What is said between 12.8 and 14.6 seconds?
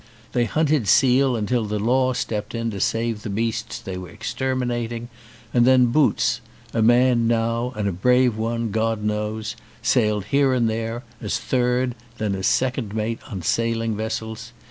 mate, on sailing vessels.